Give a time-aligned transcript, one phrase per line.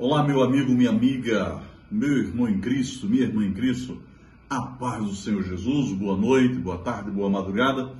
[0.00, 4.00] Olá, meu amigo, minha amiga, meu irmão em Cristo, minha irmã em Cristo,
[4.48, 7.90] a paz do Senhor Jesus, boa noite, boa tarde, boa madrugada.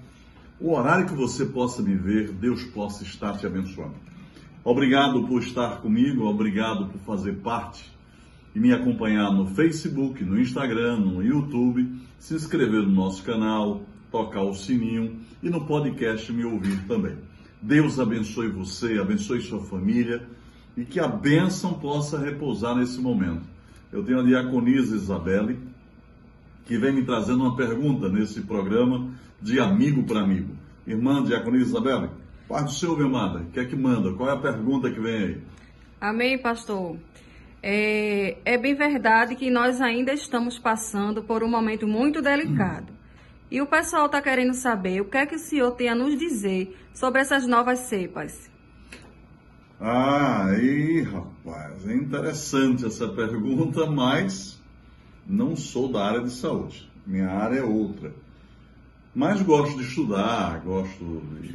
[0.60, 3.96] O horário que você possa me ver, Deus possa estar te abençoando.
[4.62, 7.92] Obrigado por estar comigo, obrigado por fazer parte
[8.54, 14.42] e me acompanhar no Facebook, no Instagram, no YouTube, se inscrever no nosso canal, tocar
[14.42, 17.16] o sininho e no podcast me ouvir também.
[17.60, 20.38] Deus abençoe você, abençoe sua família
[20.78, 23.42] e que a bênção possa repousar nesse momento.
[23.92, 25.58] Eu tenho a diaconisa Isabelle,
[26.66, 29.10] que vem me trazendo uma pergunta nesse programa
[29.42, 30.54] de amigo para amigo.
[30.86, 32.10] Irmã diaconisa Isabelle,
[32.48, 34.12] paz do Senhor, minha amada, o que é que manda?
[34.12, 35.38] Qual é a pergunta que vem aí?
[36.00, 36.96] Amém, pastor.
[37.60, 42.92] É, é bem verdade que nós ainda estamos passando por um momento muito delicado.
[43.50, 46.16] E o pessoal está querendo saber o que é que o senhor tem a nos
[46.16, 48.48] dizer sobre essas novas cepas.
[49.80, 54.60] Ah, aí, rapaz, é interessante essa pergunta, mas
[55.24, 56.90] não sou da área de saúde.
[57.06, 58.12] Minha área é outra.
[59.14, 61.54] Mas gosto de estudar, gosto de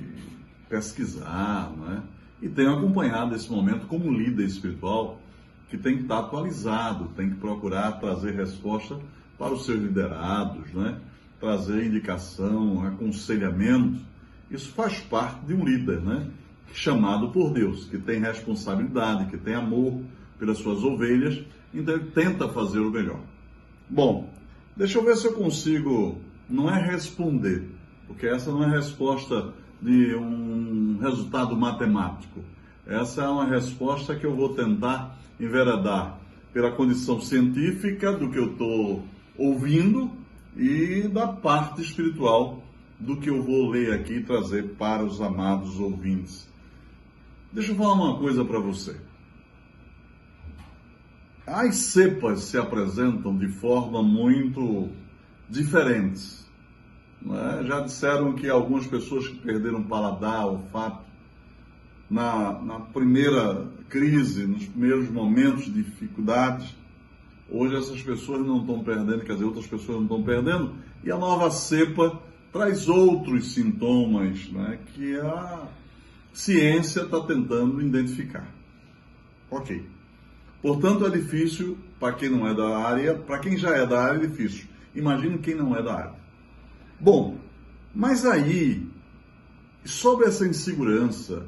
[0.70, 2.04] pesquisar, né?
[2.42, 5.20] E tenho acompanhado esse momento como líder espiritual
[5.70, 9.00] que tem que estar atualizado, tem que procurar trazer resposta
[9.38, 10.98] para os seus liderados, né?
[11.44, 14.00] trazer indicação, aconselhamento.
[14.50, 16.30] Isso faz parte de um líder, né?
[16.74, 20.02] Chamado por Deus, que tem responsabilidade, que tem amor
[20.40, 21.42] pelas suas ovelhas,
[21.74, 23.22] então ele tenta fazer o melhor.
[23.90, 24.30] Bom,
[24.76, 26.18] deixa eu ver se eu consigo,
[26.50, 27.70] não é responder,
[28.08, 32.42] porque essa não é resposta de um resultado matemático.
[32.86, 36.20] Essa é uma resposta que eu vou tentar enveredar
[36.52, 39.04] pela condição científica do que eu estou
[39.38, 40.12] ouvindo
[40.56, 42.64] e da parte espiritual
[43.00, 46.48] do que eu vou ler aqui e trazer para os amados ouvintes.
[47.54, 49.00] Deixa eu falar uma coisa para você.
[51.46, 54.90] As cepas se apresentam de forma muito
[55.48, 56.44] diferente.
[57.24, 57.64] É?
[57.64, 61.06] Já disseram que algumas pessoas que perderam paladar, olfato,
[62.10, 66.76] na, na primeira crise, nos primeiros momentos de dificuldades,
[67.48, 71.18] hoje essas pessoas não estão perdendo, quer dizer, outras pessoas não estão perdendo, e a
[71.18, 72.20] nova cepa
[72.52, 75.68] traz outros sintomas né, que a
[76.34, 78.48] ciência está tentando identificar.
[79.50, 79.86] Ok.
[80.62, 84.18] Portanto, é difícil para quem não é da área, para quem já é da área,
[84.18, 84.66] é difícil.
[84.96, 86.16] Imagine quem não é da área.
[87.00, 87.38] Bom,
[87.94, 88.88] mas aí,
[89.86, 91.46] sobre essa insegurança,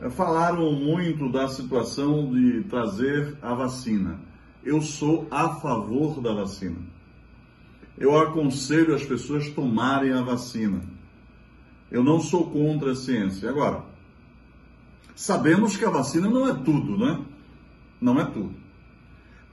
[0.00, 4.18] é, falaram muito da situação de trazer a vacina.
[4.62, 6.78] Eu sou a favor da vacina.
[7.96, 10.82] Eu aconselho as pessoas tomarem a vacina.
[11.90, 13.48] Eu não sou contra a ciência.
[13.48, 13.84] Agora,
[15.14, 17.20] sabemos que a vacina não é tudo, né?
[18.00, 18.54] Não é tudo.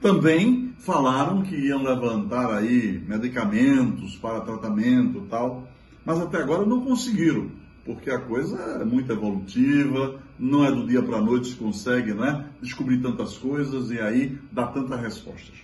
[0.01, 5.67] Também falaram que iam levantar aí medicamentos para tratamento e tal,
[6.03, 7.51] mas até agora não conseguiram
[7.85, 12.13] porque a coisa é muito evolutiva, não é do dia para a noite se consegue
[12.13, 15.55] né, descobrir tantas coisas e aí dar tantas respostas.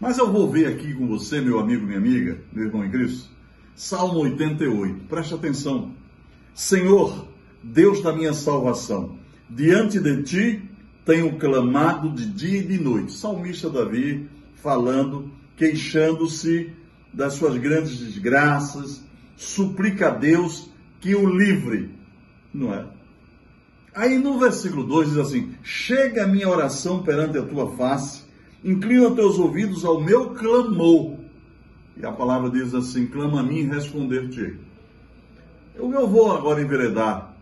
[0.00, 3.30] Mas eu vou ver aqui com você, meu amigo, minha amiga, meu irmão em Cristo,
[3.74, 5.92] Salmo 88, preste atenção.
[6.54, 7.28] Senhor,
[7.64, 9.16] Deus da minha salvação,
[9.48, 10.62] diante de ti
[11.02, 13.12] tenho clamado de dia e de noite.
[13.12, 16.70] Salmista Davi falando, queixando-se
[17.12, 19.02] das suas grandes desgraças,
[19.34, 20.70] suplica a Deus
[21.00, 21.90] que o livre,
[22.52, 22.86] não é?
[23.94, 28.24] Aí no versículo 2 diz assim: Chega a minha oração perante a tua face,
[28.62, 31.16] inclina teus ouvidos ao meu clamor.
[31.96, 34.58] E a palavra diz assim: Clama a mim e responder-te.
[35.74, 37.33] Eu, eu vou agora enveredar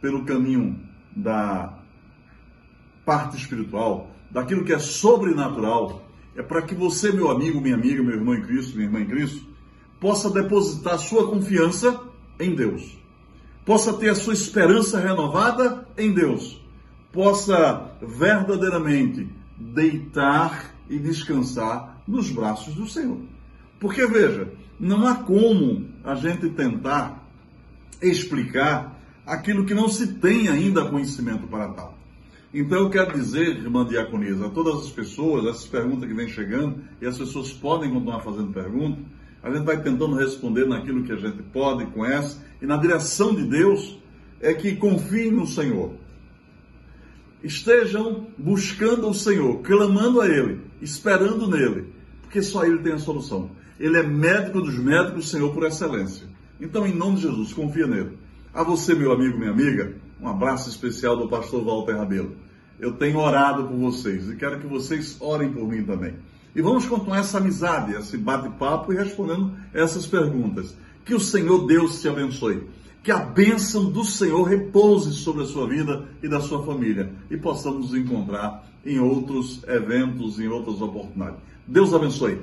[0.00, 0.78] pelo caminho
[1.14, 1.78] da
[3.04, 8.14] parte espiritual, daquilo que é sobrenatural, é para que você, meu amigo, minha amiga, meu
[8.14, 9.46] irmão em Cristo, minha irmã em Cristo,
[9.98, 12.00] possa depositar sua confiança
[12.38, 13.00] em Deus
[13.70, 16.60] possa ter a sua esperança renovada em Deus,
[17.12, 23.20] possa verdadeiramente deitar e descansar nos braços do Senhor.
[23.78, 27.24] Porque veja, não há como a gente tentar
[28.02, 31.98] explicar aquilo que não se tem ainda conhecimento para tal.
[32.52, 36.82] Então eu quero dizer, irmã Diaconisa, a todas as pessoas, essas perguntas que vêm chegando,
[37.00, 39.04] e as pessoas podem continuar fazendo perguntas,
[39.42, 43.44] a gente vai tentando responder naquilo que a gente pode, conhece, e na direção de
[43.44, 43.98] Deus
[44.40, 45.92] é que confiem no Senhor.
[47.42, 51.86] Estejam buscando o Senhor, clamando a Ele, esperando nele,
[52.22, 53.50] porque só Ele tem a solução.
[53.78, 56.26] Ele é médico dos médicos, Senhor, por excelência.
[56.60, 58.18] Então, em nome de Jesus, confia nele.
[58.52, 62.34] A você, meu amigo, minha amiga, um abraço especial do pastor Walter Rabelo.
[62.80, 66.14] eu tenho orado por vocês e quero que vocês orem por mim também.
[66.56, 70.76] E vamos continuar essa amizade, esse bate-papo e respondendo essas perguntas.
[71.04, 72.66] Que o Senhor Deus te abençoe.
[73.04, 77.36] Que a bênção do Senhor repouse sobre a sua vida e da sua família e
[77.36, 81.38] possamos nos encontrar em outros eventos, em outras oportunidades.
[81.68, 82.40] Deus abençoe.